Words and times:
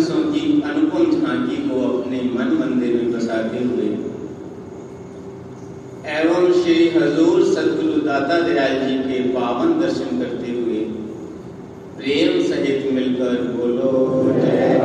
अंशों 0.00 0.20
की 0.32 0.42
अनुपम 0.64 1.10
झांकी 1.14 1.56
को 1.62 1.80
अपने 1.86 2.20
मन 2.34 2.52
मंदिर 2.58 2.92
में 2.94 3.08
बसाते 3.12 3.64
हुए। 3.64 3.88
एवं 6.12 6.46
श्री 6.52 6.76
हजूर 6.88 7.42
सतगुरु 7.44 8.00
दाता 8.06 8.40
दयाल 8.40 8.78
जी 8.86 8.96
के 9.02 9.20
पावन 9.34 9.78
दर्शन 9.80 10.18
करते 10.20 10.52
हुए 10.52 10.78
प्रेम 11.98 12.42
सहित 12.48 12.92
मिलकर 12.94 13.42
बोलो 13.52 13.92
जय। 14.32 14.78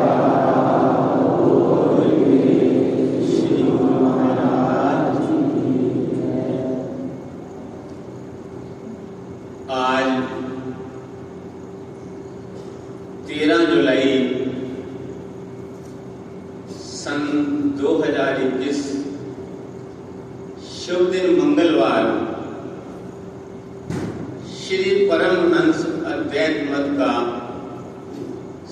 आज 9.75 10.09
तेरह 13.27 13.64
सन 17.15 17.75
2021 17.79 18.79
शुभ 20.69 21.11
दिन 21.11 21.37
मंगलवार। 21.39 22.07
श्री 24.55 24.95
परमहंस 25.09 25.85
अद्वैत 26.13 26.57
मत 26.71 26.89
का 26.99 27.11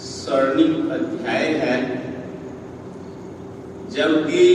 स्वर्णिम 0.02 0.90
अध्याय 0.92 1.46
है, 1.62 1.78
जबकि 3.96 4.46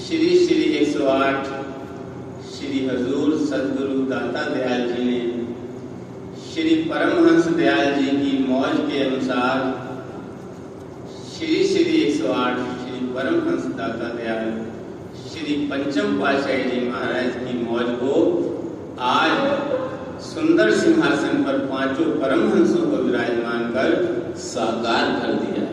श्री 0.00 0.32
श्री 0.46 0.64
108 0.80 1.54
श्री 2.50 2.84
हजूर 2.88 3.38
सदगुरु 3.46 4.02
दाता 4.10 4.48
दयाल 4.48 4.86
जी 4.90 5.04
ने 5.04 5.22
श्री 6.50 6.74
परमहंस 6.90 7.46
दयाल 7.56 7.94
जी 7.94 8.10
की 8.18 8.36
मौज 8.48 8.76
के 8.90 9.04
अनुसार 9.04 9.82
शिवान 12.24 12.60
श्री 12.76 12.98
परमहंस 13.14 13.64
दाता 13.78 14.06
दयाल 14.10 14.46
श्री 15.24 15.56
पंचम 15.70 16.14
पाशाह 16.20 16.62
जी 16.68 16.78
महाराज 16.86 17.34
की 17.40 17.58
मौज 17.64 17.90
को 17.98 18.12
आज 19.08 20.22
सुंदर 20.26 20.70
सिंहासन 20.76 21.42
पर 21.44 21.58
पाँचों 21.66 22.06
परमहंसों 22.22 22.86
को 22.90 23.02
विराजमान 23.02 23.68
कर 23.74 23.92
साकार 24.44 25.10
कर 25.20 25.34
दिया। 25.42 25.63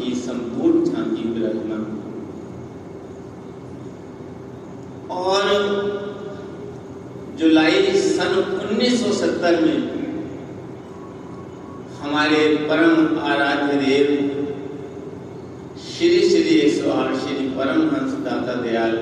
उनकी 0.00 0.14
संपूर्ण 0.16 0.84
झांकी 0.84 1.28
विराजमान 1.28 1.84
और 5.10 5.48
जुलाई 7.38 7.98
सन 7.98 8.34
1970 8.60 9.60
में 9.62 9.88
हमारे 12.00 12.46
परम 12.70 13.18
आराध्य 13.30 13.76
देव 13.76 14.08
श्री 15.86 16.20
श्री 16.28 16.70
स्वार 16.70 17.14
श्री 17.18 17.48
परमहंस 17.56 18.12
दाता 18.24 18.54
दयाल, 18.62 18.96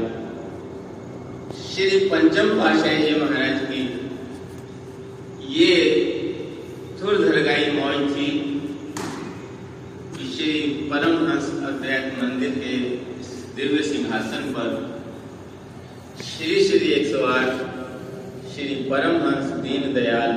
श्री 1.65 1.99
पंचम 2.09 2.49
पाशाह 2.59 3.01
जी 3.03 3.15
महाराज 3.21 3.61
की 3.63 3.83
अद्वैत 11.31 12.07
मंदिर 12.19 12.53
के 12.59 12.77
दिव्य 13.57 13.83
सिंहासन 13.83 14.45
पर 14.53 14.69
श्री 16.25 16.55
श्री 16.65 16.89
108 16.93 17.51
श्री 18.53 18.75
परमहंस 18.91 19.51
दीनदयाल, 19.63 20.33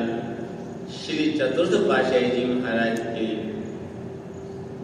श्री 0.96 1.26
चतुर्थ 1.32 1.74
पाशाह 1.88 2.26
जी 2.34 2.44
महाराज 2.46 3.00
के 3.00 3.28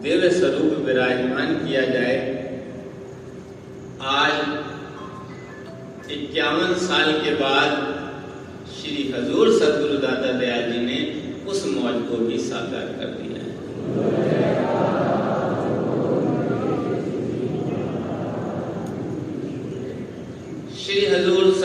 दिव्य 0.02 0.30
स्वरूप 0.30 0.72
विराजमान 0.86 1.54
किया 1.56 1.84
जाए। 1.86 2.16
आज 4.14 4.34
इक्यावन 6.12 6.74
साल 6.86 7.12
के 7.24 7.32
बाद 7.36 7.70
श्री 8.74 9.00
हजूर 9.12 9.46
सदगुरु 9.58 9.98
दादा 9.98 10.30
दयाल 10.40 10.64
जी 10.72 10.80
ने 10.80 10.98
उस 11.50 11.60
मौज 11.66 11.96
को 12.08 12.16
भी 12.16 12.38
साकार 12.40 12.86
कर 12.98 13.10
दिया। 13.12 13.37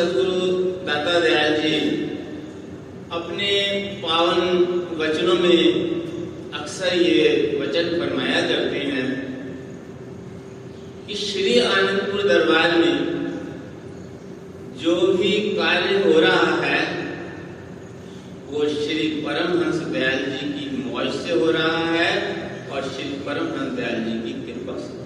सदगुरु 0.04 0.48
दाता 0.86 1.20
दयाल 1.20 1.54
जी, 1.56 1.76
अपने 3.12 3.52
पावन 4.02 4.42
वचनों 5.00 5.36
में 5.36 5.62
अक्सर 6.54 6.96
ये 6.96 7.28
वचन 7.62 7.90
फरमाया 8.00 8.42
करते 8.48 8.80
हैं 8.88 9.06
कि 11.08 11.16
श्री 11.16 11.58
आनंदपुर 11.60 12.24
दरबार 12.24 12.76
में 12.78 12.98
जो 14.84 14.96
भी 15.14 15.32
कार्य 15.56 16.04
हो 16.06 16.20
रहा 16.20 16.52
है, 16.64 16.82
वो 18.50 18.68
श्री 18.70 19.08
परमहंस 19.24 19.80
दयाल 19.94 20.26
जी 20.26 20.50
की 20.50 20.66
मौज 20.84 21.14
से 21.16 21.40
हो 21.40 21.52
रहा 21.52 21.86
है 21.92 22.12
और 22.72 22.90
श्री 22.90 23.10
परमहंस 23.26 23.72
दयाल 23.80 24.04
जी 24.04 24.20
की 24.24 24.34
कृपा 24.44 24.78
से। 24.80 25.03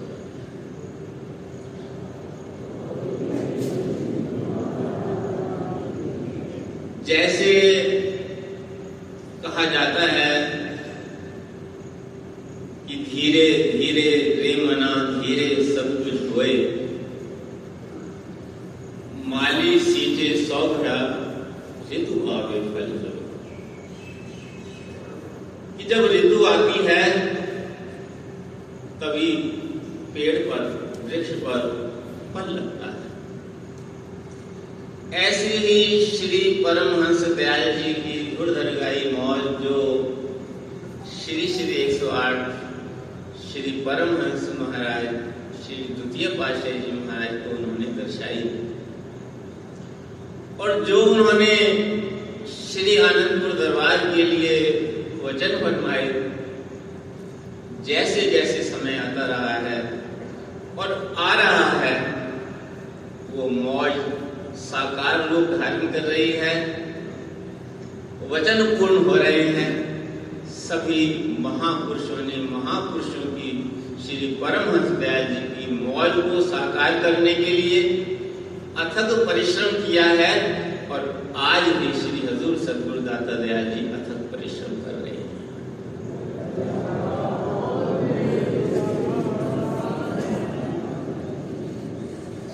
कहा 9.58 9.66
जाता 9.66 10.02
है 10.02 10.34
कि 12.88 12.96
धीरे 13.04 13.46
धीरे 13.72 14.10
रे 14.34 14.52
मना 14.64 14.90
धीरे 15.20 15.46
सब 15.64 15.88
कुछ 16.04 16.20
होए। 16.30 16.52
माली 19.26 19.72
सींचे 19.80 20.28
सौ 20.44 20.60
खड़ा 20.74 21.00
ऋतु 21.92 22.20
आगे 22.30 22.60
फल 22.68 22.94
कि 25.78 25.84
जब 25.84 26.06
ऋतु 26.12 26.38
आती 26.44 26.78
है, 26.86 27.02
तभी 29.00 29.32
पेड़ 30.14 30.38
पर, 30.38 30.62
वृक्ष 31.04 31.30
पर 31.42 31.60
फल 32.34 32.46
लगता 32.52 32.86
है। 32.86 33.02
ऐसे 35.26 35.52
ही 35.58 36.06
श्री 36.06 36.40
परमहंस 36.64 37.26
दयाल 37.36 37.72
जी 37.72 37.92
की 37.94 38.27
गुड़धरगाई 38.38 39.00
मौज 39.12 39.46
जो 39.62 39.76
श्री 41.12 41.46
श्री 41.54 41.72
108 41.84 42.36
श्री 43.46 43.70
परमहंस 43.86 44.44
महाराज, 44.58 45.06
श्री 45.62 45.76
द्वितीय 45.88 46.28
पातशाही 46.36 46.78
जी 46.80 46.92
महाराज 46.92 47.32
को 47.38 47.56
उन्होंने 47.56 47.86
दर्शाई। 47.96 48.44
और 50.60 50.84
जो 50.84 51.02
उन्होंने 51.06 51.56
श्री 52.52 52.96
आनंदपुर 52.98 53.58
दरबार 53.58 54.06
के 54.14 54.22
लिए 54.24 54.54
वचन 55.24 55.58
फरमाए 55.62 56.06
जैसे 57.86 58.30
जैसे 58.30 58.62
समय 58.64 58.98
आता 58.98 59.26
रहा 59.26 59.54
है 59.68 59.78
और 60.78 61.14
आ 61.18 61.32
रहा 61.34 61.70
है, 61.80 61.96
वो 63.32 63.48
मौज 63.50 63.94
साकार 64.62 65.28
रूप 65.30 65.58
धारण 65.60 65.92
कर 65.92 66.02
रही 66.04 66.30
है। 66.42 66.86
वचन 68.30 68.58
पूर्ण 68.78 68.96
हो 69.04 69.14
रहे 69.16 69.42
हैं। 69.50 69.72
सभी 70.48 71.04
महापुरुषों 71.40 72.16
ने, 72.16 72.36
महापुरुषों 72.48 73.30
की 73.32 73.50
श्री 74.02 74.26
परमहंस 74.42 74.90
दयाल 74.98 75.24
जी 75.26 75.40
की 75.54 75.70
मौज 75.76 76.12
को 76.24 76.40
साकार 76.42 76.98
करने 77.02 77.34
के 77.34 77.52
लिए 77.52 77.80
अथक 78.78 79.24
परिश्रम 79.28 79.70
किया 79.86 80.04
है 80.20 80.32
और 80.90 81.00
आज 81.36 81.64
भी 81.72 81.92
श्री 82.00 82.20
हजूर 82.26 82.56
सदगुरु 82.58 83.00
दाता 83.00 83.34
दयाल 83.36 83.64
जी 83.64 83.80
अथक 83.92 84.18
परिश्रम 84.32 84.72
कर 84.84 84.94
रहे 84.94 85.14
हैं। 85.14 85.28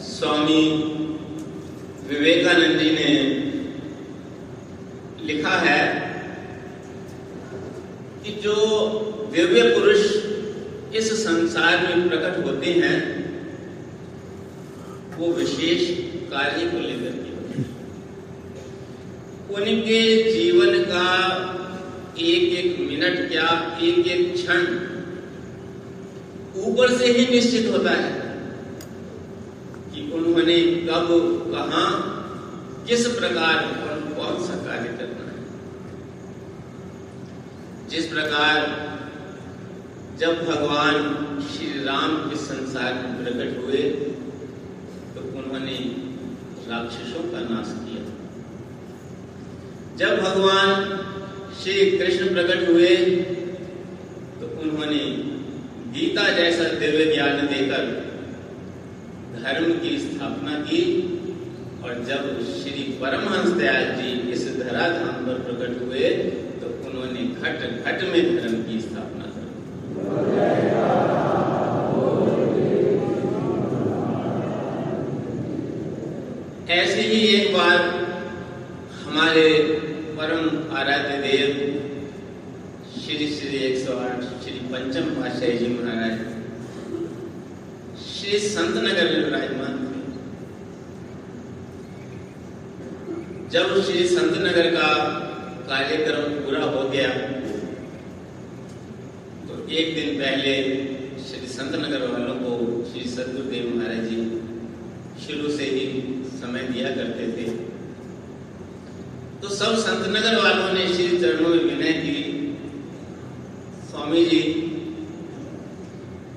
स्वामी 0.05 0.63
विवेकानंद 2.09 2.79
जी 2.79 2.91
ने 2.93 3.11
लिखा 5.25 5.57
है 5.59 5.81
कि 8.25 8.33
जो 8.43 8.55
दिव्य 9.33 9.63
पुरुष 9.63 10.01
इस 10.97 11.13
संसार 11.25 11.87
में 11.87 12.09
प्रकट 12.09 12.45
होते 12.47 12.71
हैं, 12.73 12.99
वो 15.19 15.33
विशेष 15.33 15.89
कार्य 16.31 16.67
को 16.67 16.79
लेकर 16.79 17.17
के 17.17 17.33
उनके 19.55 20.03
जीवन 20.33 20.83
का 20.85 21.09
एक 22.19 22.53
एक 22.59 22.79
मिनट 22.91 23.29
क्या 23.31 23.49
एक 23.83 24.07
एक 24.07 24.35
क्षण 24.35 24.61
ऊपर 26.63 26.97
से 26.99 27.07
ही 27.07 27.27
निश्चित 27.27 27.71
होता 27.73 27.91
है 27.91 28.13
कि 29.95 30.11
उन्होंने 30.13 30.61
कब, 30.89 31.09
कहा, 31.55 31.85
किस 32.89 33.07
प्रकार 33.07 33.84
कौन 34.17 34.35
सा 34.47 34.57
कार्य 34.65 34.89
करना 34.99 35.25
है। 35.27 35.43
जिस 37.89 38.07
प्रकार 38.07 38.57
जब 40.19 40.43
भगवान 40.47 40.97
श्री 41.51 41.69
राम 41.85 42.17
के 42.25 42.37
संसार 42.39 42.93
में 42.95 43.13
प्रकट 43.17 43.51
हुए 43.59 43.83
तो 45.15 45.21
उन्होंने 45.39 45.79
राक्षसों 46.69 47.25
का 47.33 47.41
नाश 47.49 47.73
किया। 47.81 48.03
जब 49.99 50.13
भगवान 50.23 50.71
श्री 51.61 51.75
कृष्ण 51.99 52.33
प्रकट 52.35 52.69
हुए 52.69 52.95
तो 54.39 54.47
उन्होंने 54.63 55.03
गीता 55.95 56.25
जैसा 56.37 56.65
दिव्य 56.79 57.05
ज्ञान 57.15 57.37
देकर 57.47 57.85
धर्म 59.37 59.67
की 59.81 59.93
स्थापना 59.99 60.55
की 60.61 60.81
और 61.85 61.95
जब 62.05 62.23
श्री 62.51 62.83
परमहंस 63.01 63.51
दयाल 63.57 63.89
जी 63.97 64.13
इस 64.33 64.45
धराधाम 64.59 65.27
पर 65.27 65.41
प्रकट 65.47 65.81
हुए 65.83 66.09
तो 66.61 66.69
उन्होंने 66.89 67.25
घट 67.25 67.59
घट 67.85 68.03
में 68.13 68.21
धर्म 68.37 68.63
की 68.63 68.81
स्थापना 68.81 69.27
कर 69.35 69.43
ऐसे 76.75 77.03
ही 77.03 77.21
एक 77.35 77.53
बार 77.55 77.79
हमारे 79.05 79.47
परम 80.19 80.75
आराध्य 80.77 81.17
देव, 81.23 81.51
श्री 83.01 83.27
श्री 83.35 83.59
108 83.69 84.23
श्री 84.45 84.59
पंचम 84.73 85.11
पातशाही 85.17 85.59
जी 85.59 85.69
महाराज, 85.75 86.17
श्री 88.07 88.39
संत 88.49 88.77
नगर 88.85 89.15
विराजमान 89.15 89.75
थे 89.79 89.93
जब 93.55 93.69
श्री 93.87 94.05
संत 94.09 94.37
नगर 94.45 94.67
का 94.71 94.87
कार्यक्रम 95.67 96.33
पूरा 96.45 96.63
हो 96.67 96.81
गया 96.89 97.11
तो 99.49 99.59
एक 99.73 99.93
दिन 99.95 100.09
पहले 100.23 100.55
श्री 101.27 101.47
संत 101.49 101.77
नगर 101.85 102.07
वालों 102.09 102.35
को 102.41 102.57
श्री 102.89 103.05
सदगुरुदेव 103.11 103.69
महाराज 103.77 104.09
जी 104.09 104.19
शुरू 105.27 105.53
से 105.57 105.71
ही 105.77 105.87
समय 106.41 106.67
दिया 106.73 106.91
करते 106.97 107.29
थे। 107.37 107.47
तो 109.41 109.55
सब 109.55 109.79
संत 109.85 110.11
नगर 110.17 110.43
वालों 110.43 110.69
ने 110.73 110.89
श्री 110.95 111.09
चरणों 111.21 111.49
में 111.49 111.63
विनय 111.65 111.93
की, 112.03 112.19
स्वामी 113.91 114.25
जी, 114.27 114.45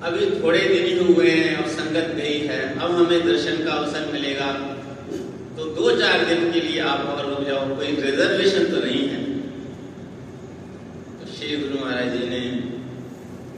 अभी 0.04 0.30
थोड़े 0.40 0.60
दिन 0.60 0.86
ही 0.86 1.12
हुए 1.12 1.30
हैं 1.30 1.52
और 1.56 1.68
संगत 1.76 2.16
गई 2.16 2.40
है, 2.46 2.64
अब 2.74 2.90
हमें 2.92 3.20
दर्शन 3.26 3.64
का 3.64 3.72
अवसर 3.72 4.12
मिलेगा। 4.12 4.56
दो 5.78 5.90
चार 5.98 6.24
दिन 6.26 6.40
के 6.52 6.60
लिए 6.60 6.78
आप 6.90 7.00
अगर 7.08 7.28
रुक 7.30 7.42
जाओ, 7.48 7.66
कोई 7.76 7.90
रिजर्वेशन 8.04 8.64
तो 8.70 8.78
नहीं 8.84 9.02
है। 9.08 9.20
तो 11.18 11.26
श्री 11.34 11.56
गुरु 11.56 11.76
महाराज 11.84 12.08
जी 12.12 12.24
ने 12.28 12.40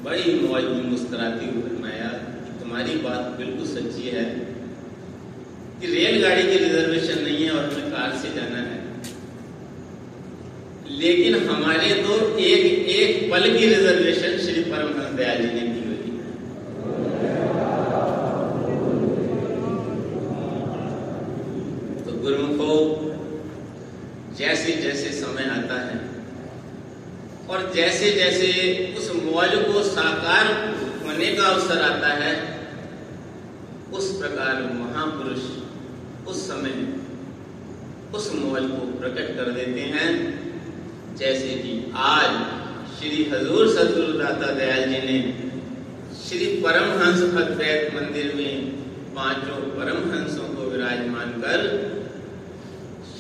बड़ी 0.05 0.35
मौज 0.41 0.65
में 0.67 0.85
मुस्कुराती 0.91 1.47
हुई 1.47 1.63
फरमाया 1.63 2.11
कि 2.43 2.53
तुम्हारी 2.61 2.97
बात 3.07 3.23
बिल्कुल 3.39 3.67
सच्ची 3.73 4.05
है 4.17 4.27
कि 5.81 5.87
रेलगाड़ी 5.95 6.43
की 6.43 6.57
रिजर्वेशन 6.65 7.19
नहीं 7.25 7.41
है 7.45 7.51
और 7.53 7.65
हमें 7.65 7.91
कार 7.93 8.11
से 8.23 8.29
जाना 8.37 8.61
है। 8.69 8.79
लेकिन 11.01 11.35
हमारे 11.49 11.91
तो 12.05 12.15
एक 12.39 12.65
एक 12.95 13.31
पल 13.33 13.45
की 13.59 13.67
रिजर्वेशन 13.67 14.33
श्री 14.47 14.63
परमहंस 14.65 15.13
दयाल 15.19 15.39
जी 15.39 15.51
ने 15.51 15.63
की 15.69 15.81
हुई 15.87 15.97
है 15.97 16.27
तो 22.05 22.11
गुरुमुखो 22.23 22.75
जैसे 24.39 24.73
जैसे 24.83 25.09
समय 25.21 25.47
आता 25.57 25.79
है 25.87 25.99
और 27.51 27.71
जैसे 27.75 28.11
जैसे 28.11 28.49
उस 28.99 29.11
मौज 29.15 29.55
को 29.67 29.83
साकार 29.83 30.47
होने 31.05 31.33
का 31.35 31.45
अवसर 31.45 31.81
आता 31.83 32.09
है, 32.15 32.33
उस 33.93 34.11
प्रकार 34.19 34.63
महापुरुष 34.73 35.47
उस 36.29 36.47
समय 36.49 36.75
उस 38.15 38.31
मौज 38.35 38.63
को 38.63 38.87
प्रकट 38.99 39.37
कर 39.37 39.51
देते 39.51 39.81
हैं। 39.95 40.09
जैसे 41.17 41.49
कि 41.57 41.73
आज 41.97 42.31
श्री 42.99 43.25
हजूर 43.25 43.69
सदगुरु 43.69 44.13
दाता 44.19 44.53
दयाल 44.53 44.85
जी 44.85 45.01
ने 45.07 45.19
श्री 46.25 46.47
परमहंस 46.63 47.23
अद्वैत 47.37 47.95
मंदिर 47.95 48.35
में 48.35 48.55
पाँचों 49.15 49.61
परमहंसों 49.77 50.49
को 50.55 50.71
विराजमान 50.71 51.33
कर 51.43 51.67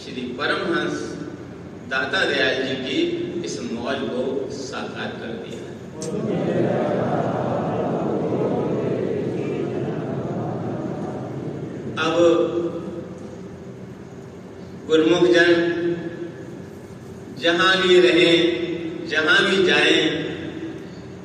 श्री 0.05 0.23
परमहंस 0.39 1.03
दाता 1.91 2.25
दयाल 2.25 2.63
जी 2.63 2.77
की 2.85 3.30
इस 3.44 3.61
मौज 3.62 3.99
को 4.00 4.50
साकार 4.50 5.11
कर 5.20 5.32
दिया। 5.42 5.68
अब 11.97 12.16
गुरमुख 14.87 15.25
जन, 15.25 15.50
जहाँ 17.40 17.76
भी 17.82 18.00
रहें, 18.00 19.06
जहाँ 19.09 19.38
भी 19.44 19.64
जाएँ, 19.66 20.00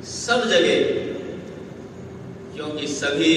सब 0.04 0.48
जगह, 0.48 0.82
क्योंकि 2.54 2.86
सभी 2.86 3.34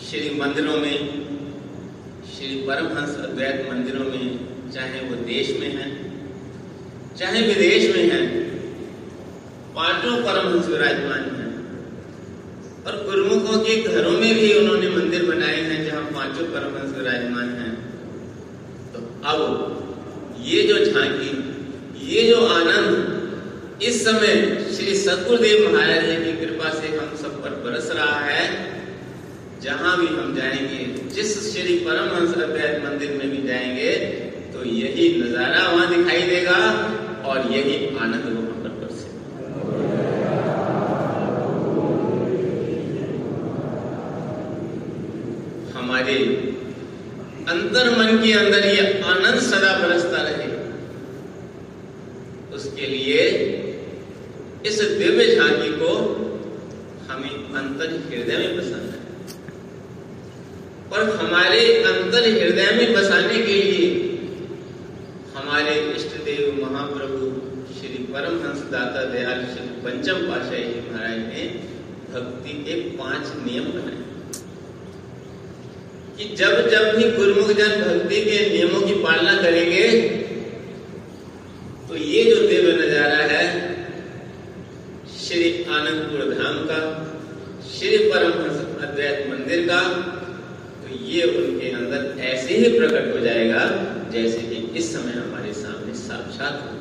श्री 0.00 0.40
मंदिरों 0.40 0.76
में, 0.76 0.98
श्री 2.32 2.54
परमहंस 2.66 3.16
अद्वैत 3.18 3.68
मंदिरों 3.72 4.04
में, 4.04 4.70
चाहे 4.70 5.00
वो 5.00 5.16
देश 5.24 5.56
में 5.60 5.70
हैं 5.76 6.09
चाहे 7.18 7.40
विदेश 7.42 7.94
में 7.96 8.04
है 8.10 8.20
पाँचों 9.74 10.16
परमहंस 10.24 10.66
विराजमान 10.66 11.22
हैं। 11.30 11.48
और 12.86 12.96
गुरुमुखों 13.04 13.58
के 13.60 13.76
घरों 13.84 14.12
में 14.12 14.34
भी 14.34 14.52
उन्होंने 14.54 14.88
मंदिर 14.88 15.24
बनाए 15.24 15.60
हैं 15.62 15.84
जहाँ 15.84 16.02
पाँचों 16.12 16.46
परमहंस 16.46 16.96
विराजमान 16.96 17.48
हैं। 17.58 17.72
तो 18.92 18.98
अब 19.26 19.38
ये 20.44 20.62
जो 20.62 20.84
झांकी, 20.84 21.32
ये 22.06 22.26
जो 22.28 22.46
आनंद, 22.48 23.82
इस 23.82 24.04
समय 24.04 24.34
श्री 24.72 24.94
सतगुरुदेव 24.96 25.68
महाराज 25.72 26.04
जी 26.06 26.16
की 26.16 26.32
कृपा 26.38 26.70
से 26.70 26.88
हम 26.88 27.14
सब 27.16 27.42
पर 27.42 27.50
बरस 27.64 27.90
रहा 27.90 28.18
है, 28.20 28.44
जहाँ 29.62 29.96
भी 30.00 30.06
हम 30.08 30.34
जाएँगे, 30.36 30.84
जिस 31.14 31.30
श्री 31.52 31.76
परमहंस 31.84 32.34
अद्वैत 32.38 32.82
मंदिर 32.84 33.12
में 33.12 33.30
भी 33.30 33.46
जाएँगे 33.48 33.92
तो 34.52 34.64
यही 34.66 35.06
नज़ारा 35.22 35.68
वहाँ 35.68 35.88
दिखाई 35.88 36.22
देगा। 36.22 36.58
और 37.30 37.38
यही 37.52 37.74
आनंद 37.96 38.24
वहाँ 38.26 38.56
पर 38.62 38.72
बरसे 38.78 39.08
हमारे 45.74 46.16
अंतर 47.48 47.90
मन 47.98 48.10
के 48.24 48.32
अंदर 48.32 48.66
ये 48.66 48.82
आनंद 49.12 49.40
सदा 49.42 49.72
बरसता 49.78 50.22
रहे। 50.22 50.48
उसके 52.56 52.86
लिए 52.86 53.22
इस 54.66 54.80
दिव्य 54.98 55.26
झांकी 55.36 55.70
को 55.72 55.92
हमें 57.10 57.34
अंतर 57.60 57.88
हृदय 58.08 58.36
में 58.36 58.52
बसाना 58.58 58.92
है। 58.92 59.00
और 60.92 61.16
हमारे 61.16 61.60
अंतर 61.84 62.28
हृदय 62.30 62.70
में 62.76 62.92
बसाने 62.94 63.38
के 63.38 63.62
लिए 63.62 63.88
हमारे 65.36 65.74
देव 66.50 66.64
महाप्रभु 66.64 67.26
श्री 67.74 67.98
परमहंस 68.04 68.62
दाता 68.70 69.02
दयाल 69.10 69.42
श्री 69.50 69.66
पंचम 69.82 70.22
पाशाही 70.28 70.62
जी 70.64 70.80
महाराज 70.86 71.18
ने 71.26 71.42
भक्ति 72.12 72.54
के 72.64 72.74
पाँच 72.98 73.28
नियम 73.44 73.66
बनाए। 73.74 73.98
कि 76.16 76.24
जब 76.36 76.54
जब 76.70 76.96
भी 76.96 77.10
गुरुमुख 77.16 77.52
जन 77.58 77.74
भक्ति 77.82 78.20
के 78.24 78.38
नियमों 78.48 78.80
की 78.80 78.94
पालना 79.04 79.34
करेंगे 79.42 79.84
तो 81.88 81.96
ये 81.98 82.24
जो 82.24 82.40
दिव्य 82.48 82.72
नज़ारा 82.80 83.20
है, 83.32 83.44
श्री 85.20 85.48
आनंदपुर 85.70 86.34
धाम 86.34 86.58
का, 86.66 86.80
श्री 87.70 87.96
परमहंस 88.10 88.58
अद्वैत 88.82 89.26
मंदिर 89.30 89.66
का 89.68 89.80
तो 90.82 91.04
ये 91.06 91.22
उनके 91.38 91.70
अंदर 91.72 92.22
ऐसे 92.32 92.56
ही 92.56 92.78
प्रकट 92.78 93.14
हो 93.14 93.24
जाएगा 93.24 93.64
जैसे 94.12 94.38
कि 94.42 94.56
इस 94.78 94.92
समय 94.92 95.12
हमारे 95.12 95.49
साक्षात 96.10 96.78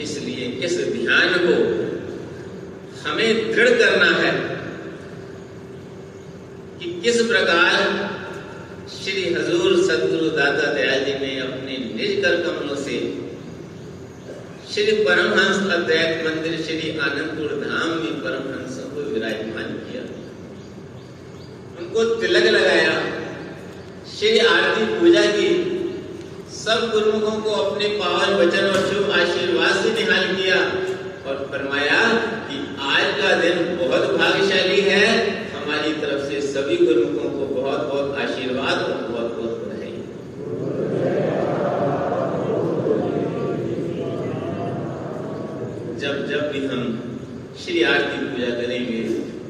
इसलिए 0.00 0.46
इस 0.66 0.76
ध्यान 0.92 1.34
को 1.40 1.56
हमें 3.00 3.52
दृढ़ 3.52 3.70
करना 3.78 4.10
है 4.18 4.32
कि 6.80 6.90
किस 7.02 7.20
प्रकार 7.26 7.76
श्री 8.90 9.24
हजूर 9.34 9.76
सदगुरु 9.82 10.30
दादा 10.32 10.72
दयाल 10.72 11.04
जी 11.04 11.18
ने 11.20 11.38
अपने 11.40 11.78
निज 11.94 12.22
कर 12.22 12.36
कमलों 12.42 12.76
से 12.78 12.98
श्री 14.70 14.92
परमहंस 15.02 15.70
अद्वैत 15.72 16.24
मंदिर 16.26 16.60
श्री 16.62 16.98
आनंदपुर 17.00 17.60
धाम 17.60 17.90
में 17.98 18.20
परमहंस 18.22 18.78
को 18.94 19.10
विराजमान 19.10 19.72
किया 19.82 20.02
उनको 21.98 22.14
तिलक 22.14 22.44
लगाया, 22.46 22.90
श्री 24.08 24.38
आरती 24.38 24.84
पूजा 24.90 25.22
की, 25.30 25.48
सब 26.54 26.90
गुरुमुखों 26.92 27.40
को 27.40 27.50
अपने 27.62 27.88
पावन 27.94 28.34
वचन 28.34 28.66
और 28.66 28.86
शुभ 28.88 29.10
आशीर्वाद 29.12 29.74
से 29.76 29.90
निहाल 29.92 30.24
किया 30.36 30.58
और 31.26 31.40
फरमाया 31.52 32.00
कि 32.46 32.58
आज 32.88 33.06
का 33.20 33.32
दिन 33.40 33.58
बहुत 33.78 34.14
भाग्यशाली 34.14 34.80
है। 34.80 35.06
हमारी 35.54 35.92
तरफ़ 35.94 36.28
से 36.28 36.40
सभी 36.48 36.76
गुरुमुखों 36.76 37.30
को 37.30 37.46
बहुत 37.54 37.80
बहुत 37.86 38.18
आशीर्वाद 38.18 38.82
और 38.82 39.02
बहुत 39.08 39.28
बहुत 39.36 39.54
बधाई। 39.64 39.96
जब 45.98 46.26
जब 46.28 46.50
भी 46.52 46.66
हम 46.66 46.82
श्री 47.64 47.82
आरती 47.84 48.24
पूजा 48.26 48.50
करेंगे, 48.62 49.02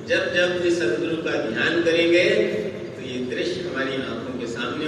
जब 0.08 0.34
जब 0.34 0.60
भी 0.62 0.70
सदगुरु 0.70 1.16
का 1.24 1.32
ध्यान 1.40 1.82
करेंगे 1.82 2.27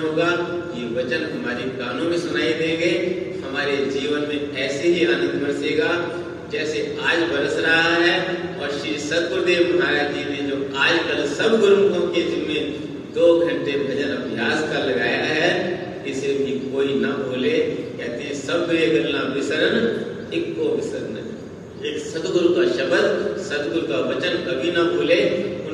होगा 0.01 0.31
ये 0.77 0.87
वचन 0.95 1.25
हमारे 1.33 1.69
कानों 1.79 2.09
में 2.11 2.19
सुनाई 2.19 2.53
देंगे। 2.55 2.93
हमारे 3.45 3.77
जीवन 3.91 4.27
में 4.29 4.57
ऐसे 4.59 4.89
ही 4.89 5.05
आनंद 5.07 5.43
बरसेगा 5.43 5.91
जैसे 6.53 6.81
आज 7.03 7.19
बरस 7.31 7.57
रहा 7.59 7.91
है 7.97 8.15
और 8.61 8.71
श्री 8.73 8.97
सदगुरुदेव 9.01 9.75
महाराज 9.81 10.15
जी 10.15 10.25
ने 10.25 10.49
जो 10.49 10.57
आज 10.79 10.99
कल 11.09 11.27
सब 11.35 11.59
गुरुमुखों 11.61 12.07
के 12.09 12.23
जिम्मे 12.23 12.61
दो 13.15 13.29
घंटे 13.41 13.73
भजन 13.79 14.11
अभ्यास 14.17 14.63
का 14.73 14.79
लगाया 14.85 15.23
है, 15.31 15.51
इसे 16.07 16.35
भी 16.35 16.53
कोई 16.71 16.95
ना 17.01 17.11
भूले। 17.19 17.59
कहते 17.99 18.23
हैं 18.23 18.35
सब 18.37 18.67
गलना 18.67 19.23
विसरण 19.35 19.75
एक 20.35 20.55
को 20.57 20.75
विसरण। 20.77 21.17
एक 21.87 21.99
सदगुरु 22.05 22.49
का 22.49 22.65
शब्द 22.71 23.37
सदगुरु 23.43 23.87
का 23.87 23.99
वचन 24.09 24.37
कभी 24.47 24.73
ना 24.73 24.83
भूले। 24.93 25.21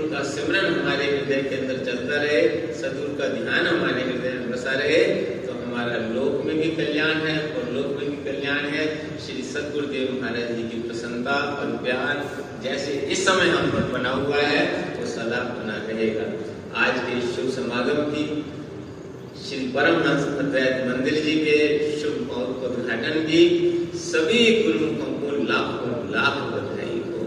उनका 0.07 0.23
सिमरन 0.25 0.67
हमारे 0.73 1.07
हृदय 1.07 1.41
के 1.43 1.57
अंदर 1.57 1.79
चलता 1.87 2.17
रहे, 2.23 2.41
सदगुरु 2.81 3.15
का 3.19 3.29
ध्यान 3.29 3.67
हमारे 3.67 4.03
हृदय 4.03 4.35
में 4.35 4.51
बसा 4.51 4.73
रहे 4.73 4.99
तो 5.47 5.55
हमारा 5.55 5.97
लोक 6.11 6.45
में 6.47 6.55
भी 6.59 6.69
कल्याण 6.77 7.17
है 7.27 7.35
और 7.53 7.73
लोक 7.75 7.89
में 7.97 8.05
भी 8.11 8.19
कल्याण 8.27 8.69
है। 8.75 8.85
श्री 9.25 9.43
सदगुरुदेव 9.45 10.13
महाराज 10.21 10.53
जी 10.57 10.69
की 10.69 10.79
प्रसन्नता 10.83 11.35
और 11.55 11.73
प्यार 11.85 12.23
जैसे 12.65 12.93
इस 13.15 13.25
समय 13.27 13.51
हम 13.51 13.71
पर 13.73 13.91
बना 13.93 14.13
हुआ 14.13 14.43
है, 14.45 14.63
वो 14.93 15.01
तो 15.01 15.07
सदा 15.11 15.41
बना 15.59 15.77
रहेगा। 15.89 16.27
आज 16.85 17.01
के 17.01 17.21
शुभ 17.33 17.51
समागम 17.57 18.01
की 18.13 18.25
श्री 19.43 19.61
परमहंस 19.75 20.23
अद्वैत 20.39 20.87
मंदिर 20.87 21.15
जी 21.25 21.35
के 21.45 21.59
शुभ 22.01 22.31
उद्घाटन 22.69 23.21
की 23.27 23.43
सभी 24.07 24.41
गुरुमुखों 24.63 25.13
को 25.21 25.43
लाखों 25.51 25.93
लाख 26.15 26.35
बधाई 26.53 26.97
हो 27.07 27.21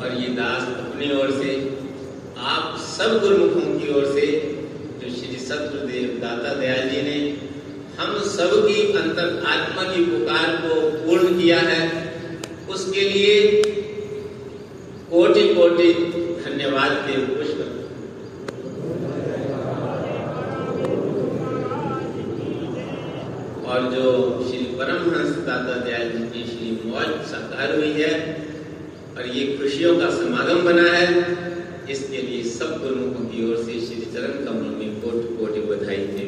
और 0.00 0.16
ये 0.20 0.28
दास 0.36 0.64
अपनी 0.80 1.10
ओर 1.14 1.30
से 1.40 1.54
आप 2.50 2.76
सब 2.98 3.12
गुरुमुखों 3.22 3.72
की 3.80 3.92
ओर 3.94 4.04
से 4.14 4.22
जो 5.00 5.10
श्री 5.16 5.36
सतगुरुदेव 5.40 6.06
दाता 6.22 6.54
दयाल 6.54 6.88
जी 6.88 7.02
ने 7.02 7.18
हम 7.98 8.18
सब 8.28 8.54
की 8.64 8.80
अंतर 8.98 9.28
आत्मा 9.48 9.82
की 9.84 10.04
पुकार 10.06 10.56
को 10.62 10.80
पूर्ण 10.96 11.38
किया 11.38 11.58
है, 11.60 11.78
उसके 12.70 13.00
लिए 13.10 13.62
कोटि 15.10 15.44
कोटि 15.54 15.92
धन्यवाद 16.44 16.96
के 17.06 17.16
पुष्प। 17.26 17.60
और 23.66 23.90
जो 23.94 24.06
श्री 24.44 24.64
परमहंस 24.78 25.36
दादा 25.46 25.80
दयाल 25.80 26.10
जी 26.10 26.24
की 26.32 26.44
श्री 26.50 26.78
मौज 26.84 27.14
साकार 27.30 27.76
हुई 27.76 27.92
है, 27.92 28.12
और 29.16 29.28
ये 29.28 29.46
खुशियों 29.56 29.98
का 29.98 30.10
समागम 30.12 30.64
बना 30.64 30.90
है 30.90 31.46
सब 32.58 32.70
गुरुमुखों 32.82 33.24
की 33.24 33.42
ओर 33.48 33.56
से 33.56 33.80
श्री 33.80 34.04
चरण 34.12 34.44
कमल 34.44 34.70
में 34.78 35.00
कोटि 35.00 35.34
कोटि 35.36 35.60
बधाई 35.60 36.06
थे। 36.08 36.27